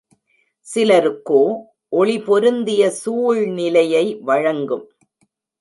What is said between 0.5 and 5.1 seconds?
சிலருக்கோ ஒளி பொருந்திய சூழ்நிலையை வழங்கும்.